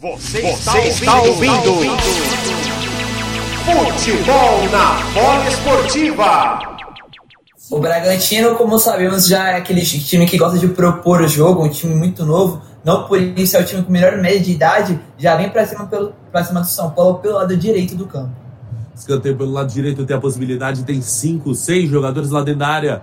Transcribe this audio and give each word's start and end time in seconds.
Você, 0.00 0.40
Você 0.42 0.78
está, 0.90 1.16
ouvindo, 1.16 1.42
está 1.42 1.70
ouvindo. 1.70 1.96
Futebol 3.64 4.70
na 4.70 4.94
bola 5.12 5.48
esportiva. 5.48 6.60
O 7.68 7.80
Bragantino, 7.80 8.54
como 8.54 8.78
sabemos, 8.78 9.26
já 9.26 9.50
é 9.50 9.56
aquele 9.56 9.80
time 9.80 10.24
que 10.24 10.38
gosta 10.38 10.56
de 10.56 10.68
propor 10.68 11.22
o 11.22 11.26
jogo, 11.26 11.64
um 11.64 11.68
time 11.68 11.96
muito 11.96 12.24
novo. 12.24 12.62
Não 12.84 13.08
por 13.08 13.20
isso 13.20 13.56
é 13.56 13.60
o 13.60 13.64
time 13.64 13.82
com 13.82 13.90
melhor 13.90 14.16
média 14.18 14.38
de 14.38 14.52
idade, 14.52 15.00
já 15.18 15.34
vem 15.34 15.50
para 15.50 15.66
cima, 15.66 15.84
pelo, 15.86 16.12
pra 16.30 16.44
cima 16.44 16.60
do 16.60 16.68
São 16.68 16.90
Paulo 16.90 17.18
pelo 17.18 17.34
lado 17.34 17.56
direito 17.56 17.96
do 17.96 18.06
campo. 18.06 18.30
Escanteio 18.94 19.36
pelo 19.36 19.50
lado 19.50 19.72
direito 19.72 20.06
tem 20.06 20.16
a 20.16 20.20
possibilidade, 20.20 20.84
tem 20.84 21.02
5, 21.02 21.56
6 21.56 21.90
jogadores 21.90 22.30
lá 22.30 22.42
dentro 22.42 22.60
da 22.60 22.68
área 22.68 23.02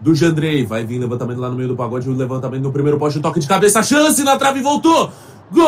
do 0.00 0.14
Jandrei. 0.14 0.64
Vai 0.64 0.84
vir 0.84 1.00
levantamento 1.00 1.40
lá 1.40 1.48
no 1.48 1.56
meio 1.56 1.70
do 1.70 1.76
pagode, 1.76 2.08
o 2.08 2.14
levantamento 2.14 2.62
no 2.62 2.70
primeiro 2.70 3.00
poste, 3.00 3.18
toque 3.18 3.40
de 3.40 3.48
cabeça, 3.48 3.82
chance 3.82 4.22
na 4.22 4.36
trave, 4.36 4.60
voltou! 4.60 5.10
Gol! 5.52 5.66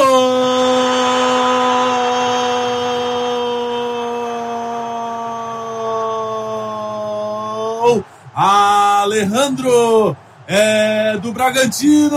Alejandro 8.34 10.16
é 10.46 11.16
do 11.18 11.32
Bragantino! 11.32 12.16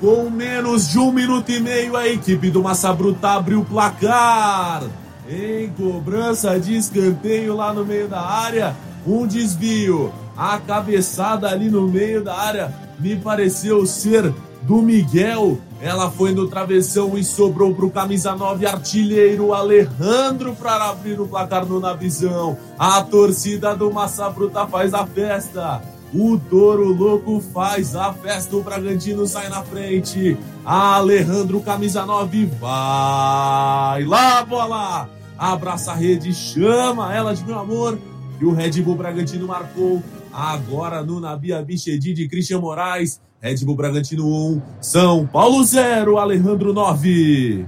Com 0.00 0.30
menos 0.30 0.88
de 0.88 0.98
um 0.98 1.12
minuto 1.12 1.50
e 1.50 1.60
meio, 1.60 1.94
a 1.96 2.08
equipe 2.08 2.50
do 2.50 2.62
Massa 2.62 2.92
Bruta 2.92 3.32
abriu 3.32 3.60
o 3.60 3.64
placar. 3.64 4.82
Em 5.28 5.68
cobrança 5.70 6.58
de 6.58 6.74
escanteio 6.76 7.54
lá 7.54 7.72
no 7.72 7.84
meio 7.84 8.08
da 8.08 8.20
área, 8.20 8.74
um 9.06 9.26
desvio 9.26 10.12
a 10.36 10.58
cabeçada 10.58 11.48
ali 11.48 11.68
no 11.68 11.88
meio 11.88 12.22
da 12.22 12.34
área 12.36 12.74
me 12.98 13.16
pareceu 13.16 13.84
ser 13.86 14.32
do 14.62 14.80
Miguel. 14.80 15.58
Ela 15.80 16.10
foi 16.10 16.32
no 16.32 16.48
travessão 16.48 17.18
e 17.18 17.24
sobrou 17.24 17.74
para 17.74 17.84
o 17.84 17.90
camisa 17.90 18.34
9 18.36 18.64
artilheiro 18.64 19.52
Alejandro 19.52 20.54
para 20.54 20.90
abrir 20.90 21.20
o 21.20 21.26
placar 21.26 21.66
no 21.66 21.80
na 21.80 21.92
visão. 21.92 22.56
A 22.78 23.02
torcida 23.02 23.74
do 23.74 23.92
Massa 23.92 24.30
Bruta 24.30 24.66
faz 24.66 24.94
a 24.94 25.04
festa. 25.04 25.82
O 26.14 26.38
Touro 26.38 26.92
Louco 26.92 27.40
faz 27.40 27.96
a 27.96 28.12
festa, 28.12 28.54
o 28.54 28.62
Bragantino 28.62 29.26
sai 29.26 29.48
na 29.48 29.62
frente. 29.62 30.36
Alejandro, 30.64 31.60
camisa 31.60 32.04
9, 32.04 32.46
vai 32.60 34.04
lá, 34.04 34.44
bola! 34.44 35.08
Abraça 35.38 35.92
a 35.92 35.94
rede, 35.94 36.32
chama 36.34 37.12
ela 37.14 37.34
de 37.34 37.44
meu 37.44 37.58
amor. 37.58 37.98
E 38.38 38.44
o 38.44 38.52
Red 38.52 38.82
Bull 38.82 38.94
Bragantino 38.94 39.46
marcou 39.46 40.02
Agora 40.32 41.02
no 41.02 41.20
Nabia 41.20 41.62
Bichedi 41.62 42.14
de 42.14 42.28
Christian 42.28 42.60
Moraes. 42.60 43.20
Red 43.40 43.56
Bull 43.64 43.74
Bragantino 43.74 44.24
1, 44.24 44.62
São 44.80 45.26
Paulo 45.26 45.64
0, 45.64 46.16
Alejandro 46.16 46.72
9. 46.72 47.66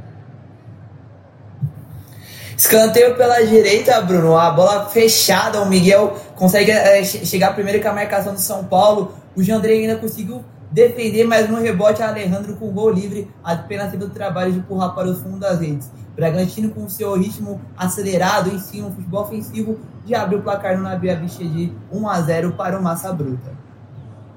Escanteio 2.56 3.16
pela 3.16 3.44
direita, 3.44 4.00
Bruno. 4.00 4.36
A 4.36 4.50
bola 4.50 4.86
fechada. 4.86 5.60
O 5.60 5.68
Miguel 5.68 6.16
consegue 6.36 6.70
é, 6.70 7.02
chegar 7.02 7.54
primeiro 7.54 7.82
com 7.82 7.88
a 7.88 7.92
marcação 7.92 8.34
do 8.34 8.40
São 8.40 8.64
Paulo. 8.64 9.14
O 9.34 9.42
Jandrei 9.42 9.80
ainda 9.80 9.96
conseguiu 9.96 10.44
defender, 10.70 11.24
mas 11.24 11.50
no 11.50 11.60
rebote, 11.60 12.02
Alejandro 12.02 12.54
com 12.54 12.70
gol 12.70 12.90
livre. 12.90 13.28
Apenas 13.42 13.90
teve 13.90 14.04
o 14.04 14.10
trabalho 14.10 14.52
de 14.52 14.58
empurrar 14.58 14.94
para 14.94 15.10
o 15.10 15.16
fundo 15.16 15.40
das 15.40 15.60
redes. 15.60 15.90
Bragantino 16.14 16.70
com 16.70 16.88
seu 16.88 17.16
ritmo 17.16 17.60
acelerado 17.76 18.50
em 18.50 18.58
cima, 18.58 18.88
um 18.88 18.92
futebol 18.92 19.22
ofensivo, 19.22 19.78
já 20.06 20.22
abriu 20.22 20.38
o 20.38 20.42
placar 20.42 20.76
no 20.76 20.84
Nabia 20.84 21.16
Bichedi 21.16 21.72
1 21.92 22.08
a 22.08 22.20
0 22.20 22.52
para 22.52 22.78
o 22.78 22.82
Massa 22.82 23.12
Bruta. 23.12 23.52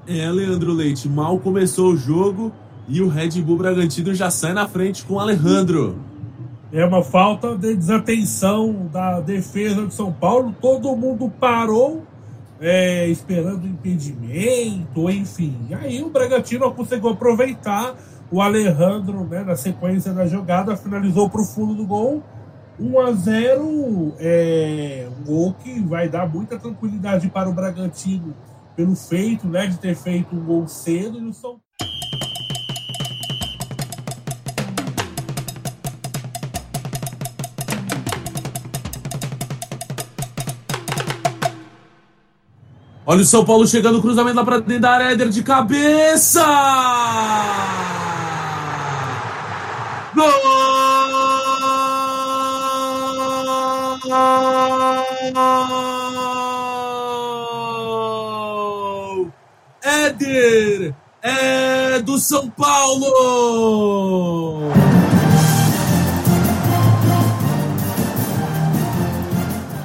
É, 0.06 0.30
Leandro 0.30 0.72
Leite, 0.72 1.08
mal 1.08 1.38
começou 1.38 1.92
o 1.92 1.96
jogo 1.96 2.52
e 2.88 3.02
o 3.02 3.08
Red 3.08 3.42
Bull 3.42 3.58
Bragantino 3.58 4.14
já 4.14 4.30
sai 4.30 4.54
na 4.54 4.66
frente 4.66 5.04
com 5.04 5.14
o 5.14 5.20
Alejandro. 5.20 5.98
É 6.72 6.84
uma 6.84 7.02
falta 7.02 7.56
de 7.56 7.74
desatenção 7.74 8.88
da 8.92 9.20
defesa 9.20 9.86
de 9.86 9.94
São 9.94 10.12
Paulo. 10.12 10.54
Todo 10.60 10.94
mundo 10.96 11.30
parou 11.38 12.04
é, 12.60 13.06
esperando 13.08 13.66
impedimento, 13.66 15.08
enfim. 15.10 15.56
E 15.68 15.74
aí 15.74 16.02
o 16.02 16.10
Bragantino 16.10 16.70
conseguiu 16.72 17.10
aproveitar 17.10 17.94
o 18.30 18.42
Alejandro, 18.42 19.24
né, 19.24 19.42
na 19.42 19.56
sequência 19.56 20.12
da 20.12 20.26
jogada, 20.26 20.76
finalizou 20.76 21.30
para 21.30 21.40
o 21.40 21.44
fundo 21.44 21.74
do 21.74 21.86
gol. 21.86 22.22
1 22.78 23.00
a 23.00 23.12
0 23.12 24.14
é 24.20 25.08
um 25.18 25.24
gol 25.24 25.54
que 25.54 25.80
vai 25.80 26.08
dar 26.08 26.28
muita 26.28 26.58
tranquilidade 26.58 27.28
para 27.28 27.48
o 27.48 27.52
Bragantino 27.52 28.34
pelo 28.76 28.94
feito 28.94 29.48
né, 29.48 29.66
de 29.66 29.78
ter 29.78 29.96
feito 29.96 30.36
um 30.36 30.44
gol 30.44 30.68
cedo 30.68 31.18
e 31.18 31.24
o 31.24 31.32
São 31.32 31.58
Olha 43.04 43.22
o 43.22 43.24
São 43.24 43.42
Paulo 43.42 43.66
chegando, 43.66 44.02
cruzamento 44.02 44.36
lá 44.36 44.44
para 44.44 44.58
dentro 44.58 44.82
da 44.82 44.90
área, 44.90 45.12
Éder 45.12 45.30
de 45.30 45.42
cabeça! 45.42 46.44
Éder 59.82 60.94
é 61.22 62.00
do 62.00 62.18
São 62.18 62.50
Paulo! 62.50 63.12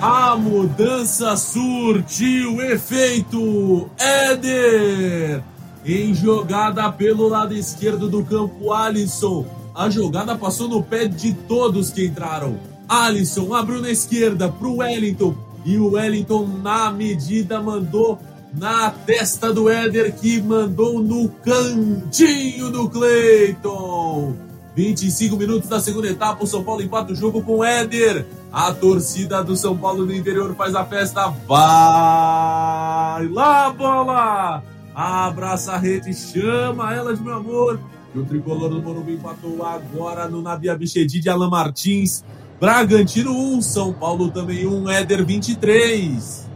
A 0.02 0.36
mudança 0.36 1.38
surtiu 1.38 2.62
efeito. 2.62 3.90
Éder 3.98 5.44
em 5.86 6.14
jogada 6.14 6.92
pelo 6.92 7.28
lado 7.28 7.54
esquerdo 7.54 8.10
do 8.10 8.24
campo, 8.24 8.74
Alisson. 8.74 9.46
A 9.76 9.90
jogada 9.90 10.36
passou 10.36 10.68
no 10.68 10.82
pé 10.82 11.08
de 11.08 11.34
todos 11.34 11.92
que 11.92 12.06
entraram. 12.06 12.58
Alisson 12.88 13.54
abriu 13.54 13.82
na 13.82 13.92
esquerda 13.92 14.50
para 14.50 14.68
o 14.68 14.78
Wellington. 14.78 15.36
E 15.66 15.78
o 15.78 15.92
Wellington, 15.92 16.48
na 16.62 16.92
medida, 16.92 17.62
mandou 17.62 18.20
na 18.54 18.92
testa 18.92 19.52
do 19.52 19.68
Éder, 19.70 20.14
que 20.14 20.42
mandou 20.42 21.02
no 21.02 21.30
cantinho 21.30 22.70
do 22.70 22.88
Cleiton. 22.90 24.36
25 24.76 25.36
minutos 25.38 25.70
da 25.70 25.80
segunda 25.80 26.08
etapa, 26.08 26.44
o 26.44 26.48
São 26.48 26.64
Paulo 26.64 26.82
empata 26.82 27.14
o 27.14 27.16
jogo 27.16 27.42
com 27.42 27.58
o 27.58 27.64
Éder. 27.64 28.26
A 28.52 28.72
torcida 28.74 29.44
do 29.44 29.56
São 29.56 29.76
Paulo 29.78 30.06
no 30.06 30.14
interior 30.14 30.56
faz 30.56 30.76
a 30.76 30.86
festa. 30.86 31.28
Vai 31.48 33.28
lá, 33.28 33.70
bola! 33.72 34.64
Abraça 34.96 35.74
a 35.74 35.78
rede, 35.78 36.14
chama 36.14 36.94
ela 36.94 37.16
de 37.16 37.22
meu 37.22 37.34
amor. 37.34 37.80
E 38.14 38.20
o 38.20 38.26
tricolor 38.26 38.70
do 38.70 38.82
Morumbi 38.82 39.14
empatou 39.14 39.66
agora 39.66 40.28
no 40.28 40.42
Nabia 40.42 40.78
Bichedi 40.78 41.20
de 41.20 41.30
Alan 41.30 41.50
Martins. 41.50 42.24
Bragantino 42.60 43.32
1, 43.32 43.62
São 43.64 43.92
Paulo 43.92 44.30
também 44.30 44.68
1, 44.68 44.90
Éder 44.90 45.26
23. 45.26 46.48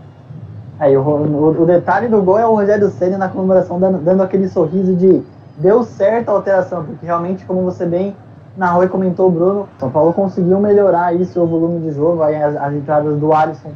Aí, 0.79 0.95
o, 0.95 1.01
o, 1.01 1.61
o, 1.63 1.65
detalhe 1.65 2.07
do 2.07 2.21
gol 2.21 2.37
é 2.37 2.45
o 2.45 2.53
Rogério 2.53 2.89
Senna 2.89 3.17
na 3.17 3.29
comemoração 3.29 3.79
dando, 3.79 3.97
dando 3.97 4.21
aquele 4.21 4.47
sorriso 4.47 4.95
de 4.95 5.23
deu 5.57 5.83
certo 5.83 6.29
a 6.29 6.33
alteração, 6.33 6.85
porque 6.85 7.03
realmente, 7.03 7.45
como 7.45 7.63
você 7.63 7.85
bem 7.85 8.15
narrou 8.55 8.83
e 8.83 8.87
comentou, 8.87 9.31
Bruno, 9.31 9.67
São 9.79 9.89
Paulo 9.89 10.13
conseguiu 10.13 10.59
melhorar 10.59 11.15
isso, 11.15 11.41
o 11.41 11.47
volume 11.47 11.79
de 11.79 11.91
jogo, 11.91 12.21
aí 12.21 12.35
as, 12.35 12.55
as 12.55 12.73
entradas 12.73 13.17
do 13.19 13.33
Alisson, 13.33 13.71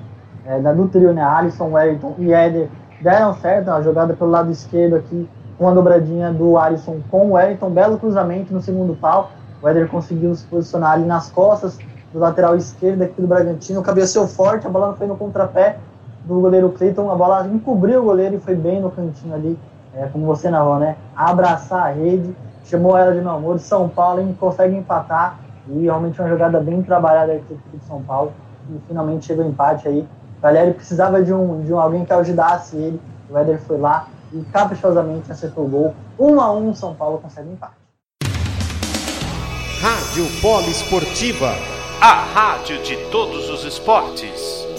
é, 0.46 0.60
da, 0.60 0.74
do 0.74 0.88
trio, 0.88 1.12
né, 1.12 1.24
Alisson, 1.24 1.72
Wellington 1.72 2.16
e 2.20 2.32
Éder, 2.32 2.70
deram 3.02 3.34
certo, 3.34 3.70
a 3.70 3.82
jogada 3.82 4.14
pelo 4.14 4.30
lado 4.30 4.52
esquerdo 4.52 4.96
aqui, 4.96 5.28
com 5.58 5.68
a 5.68 5.74
dobradinha 5.74 6.32
do 6.32 6.58
Alisson 6.58 6.98
com 7.10 7.28
o 7.28 7.34
Wellington, 7.34 7.70
belo 7.70 7.98
cruzamento 7.98 8.54
no 8.54 8.62
segundo 8.62 8.96
pau, 8.96 9.32
o 9.62 9.68
Éder 9.68 9.88
conseguiu 9.88 10.34
se 10.36 10.46
posicionar 10.46 10.94
ali 10.94 11.06
nas 11.06 11.32
costas 11.32 11.78
do 12.12 12.20
lateral 12.20 12.56
esquerdo 12.56 13.04
aqui 13.04 13.22
do 13.22 13.28
Bragantino, 13.28 13.82
cabeceou 13.82 14.28
forte, 14.28 14.68
a 14.68 14.70
bola 14.70 14.90
não 14.90 14.96
foi 14.96 15.08
no 15.08 15.16
contrapé 15.16 15.78
do 16.26 16.40
goleiro 16.40 16.70
Cleiton, 16.70 17.12
a 17.12 17.16
bola 17.16 17.48
encobriu 17.48 18.02
o 18.02 18.04
goleiro 18.04 18.36
e 18.36 18.40
foi 18.40 18.56
bem 18.56 18.80
no 18.80 18.92
cantinho 18.92 19.34
ali, 19.34 19.58
é, 19.94 20.08
como 20.08 20.26
você 20.26 20.50
narrou, 20.50 20.78
né, 20.78 20.96
abraçar 21.16 21.88
a 21.88 21.92
rede, 21.92 22.36
chamou 22.66 22.98
ela 22.98 23.14
de 23.14 23.22
meu 23.22 23.32
amor, 23.32 23.60
São 23.60 23.90
Paulo 23.90 24.36
consegue 24.40 24.76
empatar, 24.76 25.40
e 25.68 25.84
realmente 25.84 26.20
uma 26.20 26.30
jogada 26.30 26.60
bem 26.60 26.82
trabalhada 26.82 27.34
aqui 27.34 27.58
de 27.74 27.84
São 27.86 28.02
Paulo, 28.02 28.32
e 28.70 28.80
finalmente 28.88 29.26
chegou 29.26 29.46
o 29.46 29.48
empate 29.48 29.88
aí, 29.88 30.08
o 30.38 30.42
Galeri 30.42 30.74
precisava 30.74 31.22
de 31.22 31.32
um, 31.32 31.62
de 31.62 31.72
um 31.72 31.80
alguém 31.80 32.04
que 32.04 32.12
ajudasse 32.12 32.76
ele. 32.76 33.00
O 33.30 33.38
Éder 33.38 33.62
foi 33.62 33.78
lá 33.78 34.08
e 34.34 34.42
caprichosamente 34.46 35.32
acertou 35.32 35.66
o 35.66 35.70
gol. 35.70 35.96
1 36.18 36.34
um 36.34 36.42
a 36.42 36.52
1 36.52 36.70
um, 36.70 36.74
São 36.74 36.96
Paulo 36.96 37.20
consegue 37.20 37.50
um 37.50 37.54
empate. 37.54 37.74
Rádio 39.80 40.26
Polo 40.42 40.68
Esportiva, 40.68 41.52
a 42.02 42.14
rádio 42.34 42.82
de 42.82 42.98
todos 43.12 43.52
os 43.52 43.64
esportes. 43.64 44.71